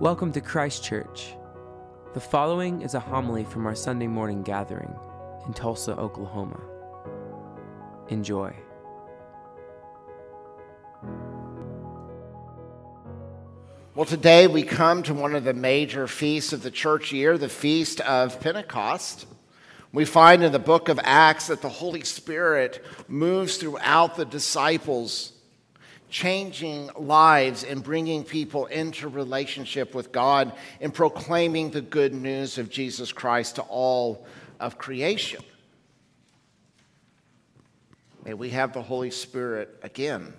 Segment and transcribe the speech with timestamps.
[0.00, 1.34] Welcome to Christ Church.
[2.14, 4.90] The following is a homily from our Sunday morning gathering
[5.44, 6.58] in Tulsa, Oklahoma.
[8.08, 8.56] Enjoy.
[13.94, 17.50] Well, today we come to one of the major feasts of the church year, the
[17.50, 19.26] Feast of Pentecost.
[19.92, 25.34] We find in the book of Acts that the Holy Spirit moves throughout the disciples,
[26.10, 32.70] changing lives and bringing people into relationship with God and proclaiming the good news of
[32.70, 34.26] Jesus Christ to all
[34.58, 35.42] of creation.
[38.24, 40.34] May we have the Holy Spirit again.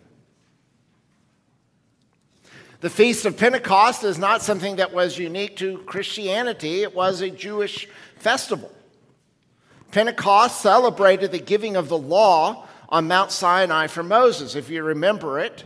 [2.81, 7.29] The Feast of Pentecost is not something that was unique to Christianity, it was a
[7.29, 8.71] Jewish festival.
[9.91, 15.39] Pentecost celebrated the giving of the law on Mount Sinai for Moses, if you remember
[15.39, 15.63] it.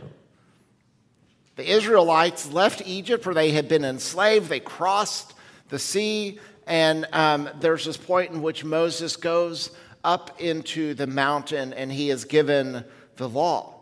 [1.56, 4.48] The Israelites left Egypt where they had been enslaved.
[4.48, 5.34] They crossed
[5.68, 9.70] the sea, and um, there's this point in which Moses goes
[10.04, 12.84] up into the mountain and he is given
[13.16, 13.74] the law.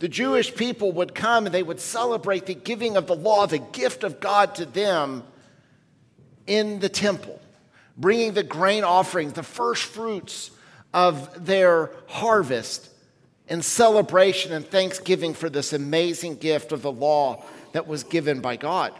[0.00, 3.58] The Jewish people would come and they would celebrate the giving of the law, the
[3.58, 5.22] gift of God to them
[6.46, 7.40] in the temple,
[7.96, 10.50] bringing the grain offerings, the first fruits
[10.92, 12.88] of their harvest
[13.48, 18.56] in celebration and thanksgiving for this amazing gift of the law that was given by
[18.56, 18.92] God.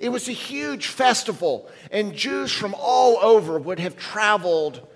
[0.00, 4.86] It was a huge festival, and Jews from all over would have traveled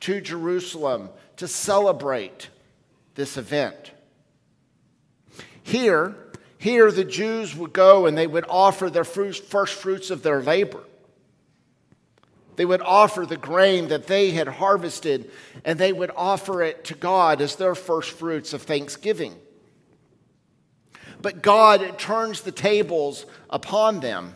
[0.00, 2.48] to Jerusalem to celebrate
[3.14, 3.92] this event.
[5.62, 6.14] Here,
[6.58, 10.82] here the Jews would go and they would offer their first fruits of their labor.
[12.56, 15.30] They would offer the grain that they had harvested
[15.64, 19.34] and they would offer it to God as their first fruits of thanksgiving.
[21.20, 24.34] But God turns the tables upon them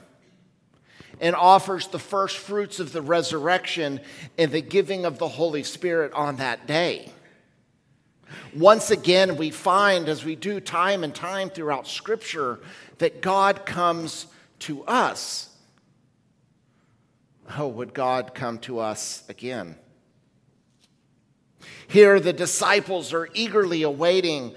[1.20, 4.00] and offers the first fruits of the resurrection
[4.39, 7.10] and the giving of the Holy Spirit on that day.
[8.54, 12.59] Once again, we find, as we do time and time throughout Scripture,
[12.98, 14.27] that God comes
[14.60, 15.56] to us.
[17.57, 19.77] Oh, would God come to us again?
[21.89, 24.55] Here, the disciples are eagerly awaiting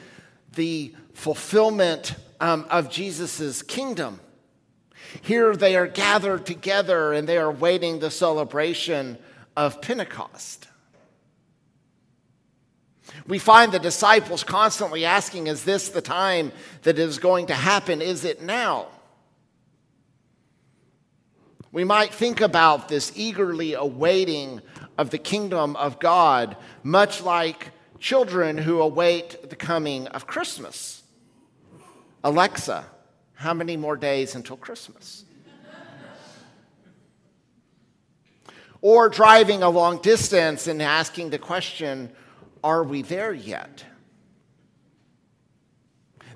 [0.56, 4.20] the fulfillment um, of Jesus' kingdom.
[5.22, 9.18] Here, they are gathered together and they are waiting the celebration
[9.56, 10.68] of Pentecost.
[13.28, 16.52] We find the disciples constantly asking, Is this the time
[16.84, 18.02] that is going to happen?
[18.02, 18.88] Is it now?
[21.72, 24.62] We might think about this eagerly awaiting
[24.98, 31.04] of the kingdom of God, much like children who await the coming of Christmas.
[32.24, 32.86] Alexa,
[33.36, 35.26] how many more days until Christmas?
[38.82, 42.10] or driving a long distance and asking the question,
[42.64, 43.84] are we there yet?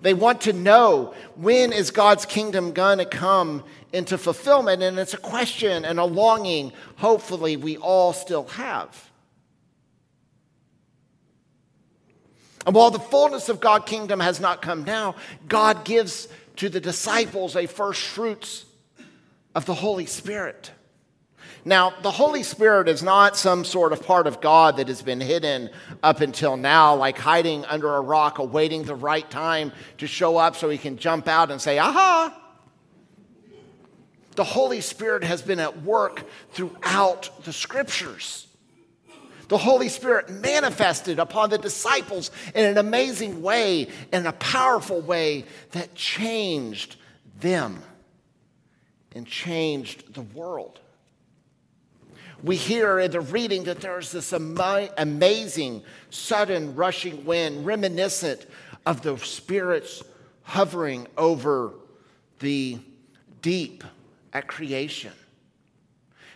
[0.03, 4.84] They want to know when is God's kingdom going to come into fulfillment?
[4.84, 9.09] And it's a question and a longing, hopefully, we all still have.
[12.66, 15.16] And while the fullness of God's kingdom has not come now,
[15.47, 16.28] God gives
[16.58, 18.66] to the disciples a first fruits
[19.56, 20.72] of the Holy Spirit.
[21.66, 25.22] Now, the Holy Spirit is not some sort of part of God that has been
[25.22, 25.69] hidden
[26.01, 30.57] up until now, like hiding under a rock, awaiting the right time to show up
[30.57, 32.38] so he can jump out and say, aha.
[34.35, 38.47] The Holy Spirit has been at work throughout the scriptures.
[39.47, 45.46] The Holy Spirit manifested upon the disciples in an amazing way, in a powerful way
[45.72, 46.97] that changed
[47.40, 47.81] them
[49.13, 50.79] and changed the world
[52.43, 58.45] we hear in the reading that there's this amazing, sudden, rushing wind, reminiscent
[58.85, 60.03] of the spirits
[60.43, 61.71] hovering over
[62.40, 62.78] the
[63.41, 63.85] deep
[64.34, 65.13] at creation.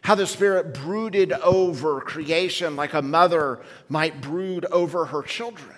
[0.01, 5.75] How the Spirit brooded over creation like a mother might brood over her children.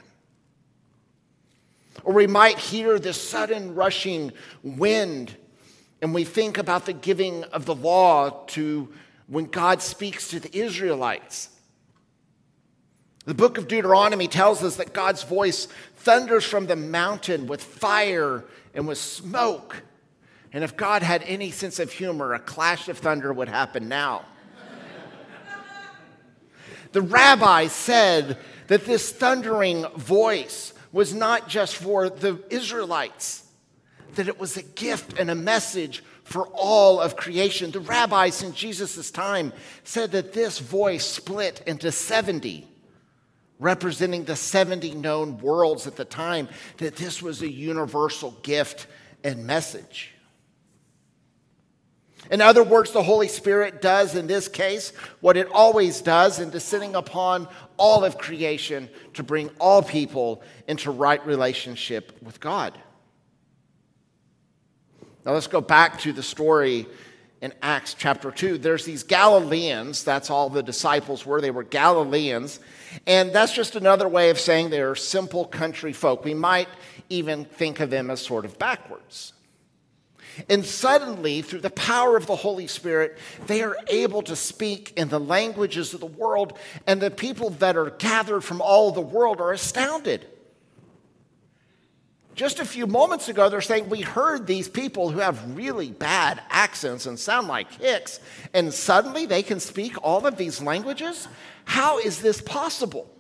[2.03, 5.35] Or we might hear this sudden rushing wind,
[6.03, 8.89] and we think about the giving of the law to
[9.29, 11.49] when God speaks to the Israelites.
[13.25, 15.67] The book of Deuteronomy tells us that God's voice
[15.97, 18.43] thunders from the mountain with fire
[18.73, 19.83] and with smoke.
[20.51, 24.25] And if God had any sense of humor, a clash of thunder would happen now.
[26.91, 28.37] the rabbi said
[28.67, 33.43] that this thundering voice was not just for the Israelites,
[34.15, 37.71] that it was a gift and a message for all of creation.
[37.71, 39.53] The rabbis in Jesus' time
[39.83, 42.67] said that this voice split into 70,
[43.59, 46.47] representing the 70 known worlds at the time,
[46.77, 48.87] that this was a universal gift
[49.23, 50.11] and message.
[52.31, 56.49] In other words, the Holy Spirit does in this case what it always does in
[56.49, 57.47] descending upon
[57.77, 62.77] all of creation to bring all people into right relationship with God.
[65.25, 66.87] Now let's go back to the story
[67.41, 68.57] in Acts chapter 2.
[68.57, 71.41] There's these Galileans, that's all the disciples were.
[71.41, 72.59] They were Galileans.
[73.05, 76.23] And that's just another way of saying they're simple country folk.
[76.25, 76.69] We might
[77.09, 79.33] even think of them as sort of backwards.
[80.47, 83.17] And suddenly, through the power of the Holy Spirit,
[83.47, 86.57] they are able to speak in the languages of the world,
[86.87, 90.25] and the people that are gathered from all the world are astounded.
[92.39, 96.41] Just a few moments ago, they're saying, We heard these people who have really bad
[96.49, 98.21] accents and sound like hicks,
[98.53, 101.27] and suddenly they can speak all of these languages?
[101.65, 103.13] How is this possible?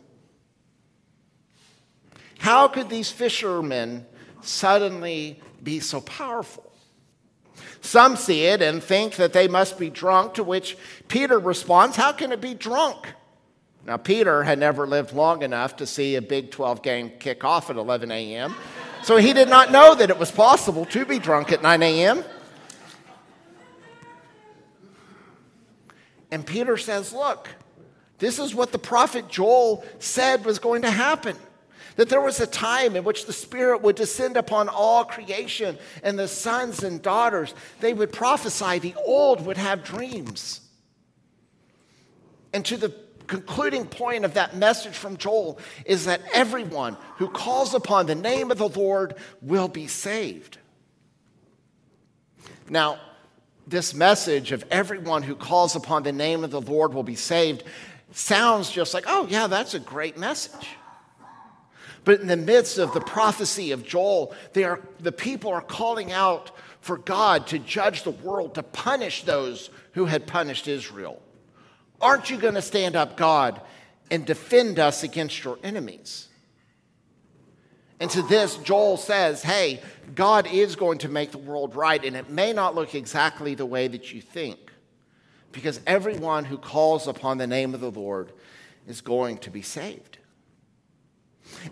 [2.37, 4.05] How could these fishermen
[4.39, 6.71] suddenly be so powerful?
[7.81, 10.77] Some see it and think that they must be drunk, to which
[11.09, 13.15] Peter responds, How can it be drunk?
[13.85, 17.69] Now, Peter had never lived long enough to see a Big 12 game kick off
[17.69, 18.55] at 11 a.m.
[19.03, 22.23] So he did not know that it was possible to be drunk at 9 a.m.
[26.31, 27.49] And Peter says, Look,
[28.19, 31.35] this is what the prophet Joel said was going to happen.
[31.95, 36.17] That there was a time in which the Spirit would descend upon all creation, and
[36.17, 40.61] the sons and daughters, they would prophesy, the old would have dreams.
[42.53, 42.93] And to the
[43.29, 48.49] concluding point of that message from Joel is that everyone who calls upon the name
[48.49, 50.57] of the Lord will be saved.
[52.67, 52.99] Now,
[53.67, 57.63] this message of everyone who calls upon the name of the Lord will be saved
[58.11, 60.67] sounds just like, oh, yeah, that's a great message.
[62.03, 66.11] But in the midst of the prophecy of Joel, they are, the people are calling
[66.11, 66.49] out
[66.81, 71.21] for God to judge the world, to punish those who had punished Israel.
[72.01, 73.61] Aren't you going to stand up, God,
[74.09, 76.27] and defend us against your enemies?
[77.99, 79.81] And to this, Joel says, hey,
[80.15, 83.65] God is going to make the world right, and it may not look exactly the
[83.65, 84.71] way that you think,
[85.51, 88.31] because everyone who calls upon the name of the Lord
[88.87, 90.17] is going to be saved.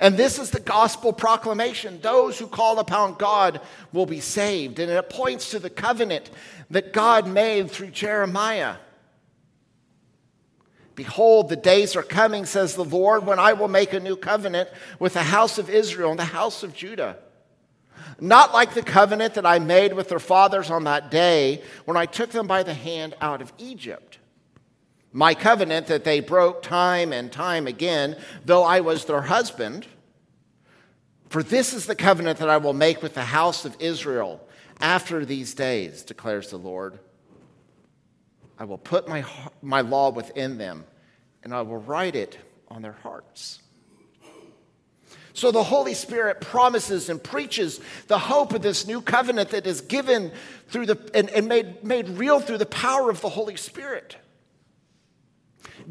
[0.01, 2.01] And this is the gospel proclamation.
[2.01, 3.61] Those who call upon God
[3.93, 4.79] will be saved.
[4.79, 6.31] And it points to the covenant
[6.71, 8.75] that God made through Jeremiah
[10.97, 14.67] Behold, the days are coming, says the Lord, when I will make a new covenant
[14.97, 17.17] with the house of Israel and the house of Judah.
[18.19, 22.07] Not like the covenant that I made with their fathers on that day when I
[22.07, 24.17] took them by the hand out of Egypt.
[25.13, 29.85] My covenant that they broke time and time again, though I was their husband.
[31.29, 34.41] For this is the covenant that I will make with the house of Israel
[34.81, 36.97] after these days, declares the Lord.
[38.59, 39.23] I will put my,
[39.61, 40.85] my law within them,
[41.43, 42.37] and I will write it
[42.69, 43.59] on their hearts.
[45.33, 49.81] So the Holy Spirit promises and preaches the hope of this new covenant that is
[49.81, 50.31] given
[50.69, 54.17] through the and, and made, made real through the power of the Holy Spirit.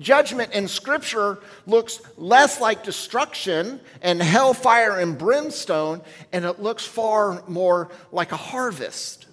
[0.00, 7.44] Judgment in Scripture looks less like destruction and hellfire and brimstone, and it looks far
[7.46, 9.25] more like a harvest.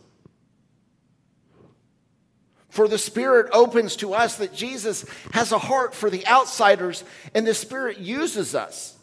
[2.74, 7.04] For the Spirit opens to us that Jesus has a heart for the outsiders,
[7.36, 8.98] and the Spirit uses us,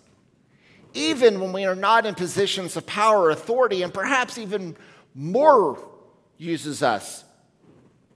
[0.92, 4.76] even when we are not in positions of power or authority, and perhaps even
[5.14, 5.88] more
[6.36, 7.22] uses us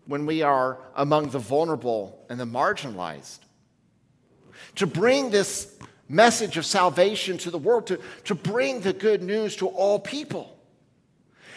[0.07, 3.39] when we are among the vulnerable and the marginalized.
[4.75, 5.73] To bring this
[6.09, 10.59] message of salvation to the world, to, to bring the good news to all people.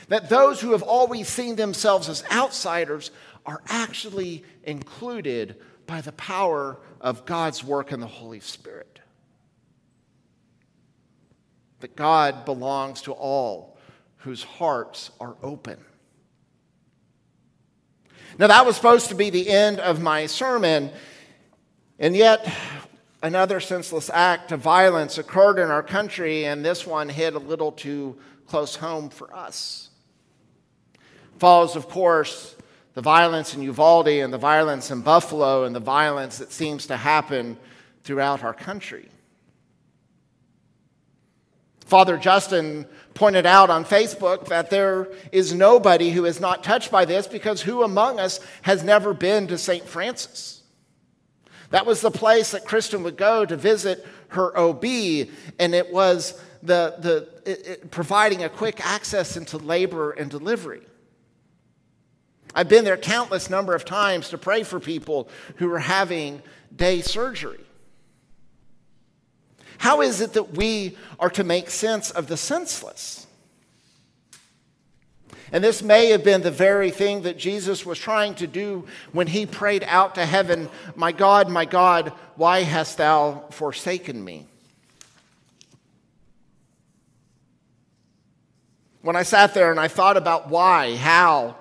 [0.08, 3.12] That those who have always seen themselves as outsiders
[3.46, 9.00] are actually included by the power of God's work in the Holy Spirit.
[11.80, 13.78] That God belongs to all
[14.18, 15.78] whose hearts are open.
[18.38, 20.92] Now, that was supposed to be the end of my sermon,
[21.98, 22.48] and yet
[23.24, 27.72] another senseless act of violence occurred in our country, and this one hit a little
[27.72, 29.90] too close home for us.
[31.38, 32.56] Follows, of course,
[32.94, 36.98] the violence in Uvalde and the violence in Buffalo and the violence that seems to
[36.98, 37.58] happen
[38.04, 39.08] throughout our country.
[41.86, 47.06] Father Justin pointed out on Facebook that there is nobody who is not touched by
[47.06, 49.86] this because who among us has never been to St.
[49.86, 50.64] Francis?
[51.70, 54.84] That was the place that Kristen would go to visit her OB,
[55.60, 60.82] and it was the, the, it, it, providing a quick access into labor and delivery.
[62.56, 66.42] I've been there countless number of times to pray for people who are having
[66.76, 67.60] day surgery.
[69.78, 73.28] How is it that we are to make sense of the senseless?
[75.52, 79.28] And this may have been the very thing that Jesus was trying to do when
[79.28, 84.48] he prayed out to heaven, My God, my God, why hast thou forsaken me?
[89.02, 91.56] When I sat there and I thought about why, how,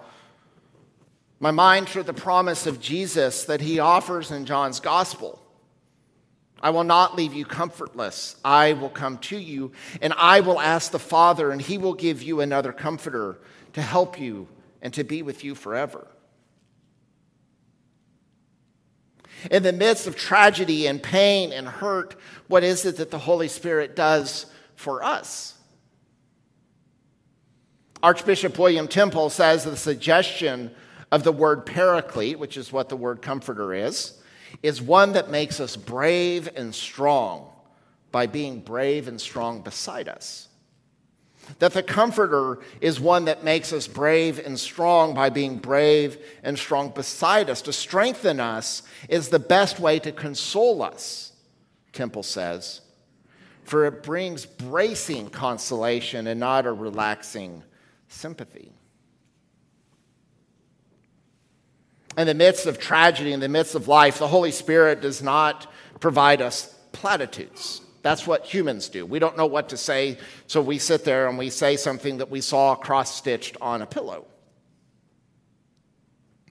[1.38, 5.42] my mind turned the promise of Jesus that he offers in John's gospel.
[6.60, 8.36] I will not leave you comfortless.
[8.42, 12.22] I will come to you, and I will ask the Father, and he will give
[12.22, 13.38] you another comforter
[13.74, 14.48] to help you
[14.80, 16.06] and to be with you forever.
[19.50, 22.16] In the midst of tragedy and pain and hurt,
[22.48, 25.54] what is it that the Holy Spirit does for us?
[28.02, 30.70] Archbishop William Temple says the suggestion
[31.12, 34.20] of the word paraclete, which is what the word comforter is,
[34.62, 37.50] is one that makes us brave and strong
[38.12, 40.48] by being brave and strong beside us.
[41.58, 46.58] That the Comforter is one that makes us brave and strong by being brave and
[46.58, 47.62] strong beside us.
[47.62, 51.32] To strengthen us is the best way to console us,
[51.92, 52.80] Temple says,
[53.62, 57.62] for it brings bracing consolation and not a relaxing
[58.08, 58.72] sympathy.
[62.16, 65.70] In the midst of tragedy, in the midst of life, the Holy Spirit does not
[66.00, 67.82] provide us platitudes.
[68.02, 69.04] That's what humans do.
[69.04, 72.30] We don't know what to say, so we sit there and we say something that
[72.30, 74.26] we saw cross stitched on a pillow.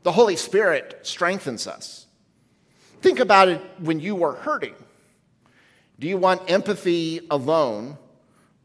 [0.03, 2.05] The Holy Spirit strengthens us.
[3.01, 4.75] Think about it when you are hurting.
[5.97, 7.97] Do you want empathy alone,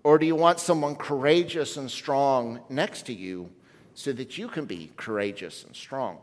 [0.02, 3.50] or do you want someone courageous and strong next to you
[3.94, 6.18] so that you can be courageous and strong?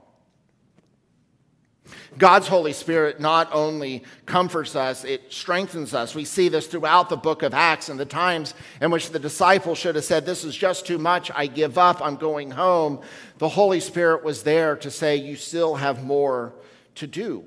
[2.18, 6.16] God's Holy Spirit not only comforts us, it strengthens us.
[6.16, 9.78] We see this throughout the book of Acts and the times in which the disciples
[9.78, 11.32] should have said, This is just too much.
[11.34, 12.02] I give up.
[12.02, 13.02] I'm going home.
[13.38, 16.54] The Holy Spirit was there to say, You still have more
[16.96, 17.46] to do.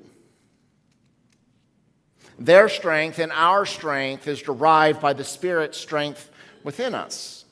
[2.39, 6.31] Their strength and our strength is derived by the Spirit's strength
[6.63, 7.45] within us.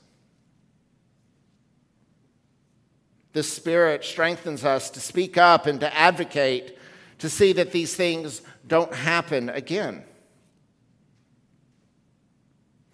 [3.32, 6.76] The Spirit strengthens us to speak up and to advocate
[7.20, 10.02] to see that these things don't happen again.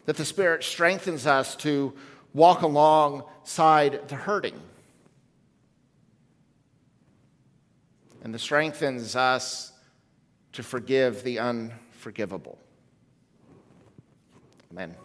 [0.04, 1.94] That the Spirit strengthens us to
[2.34, 4.60] walk alongside the hurting.
[8.22, 9.72] And that strengthens us
[10.52, 12.58] to forgive the unforgivable.
[14.72, 14.96] Amen.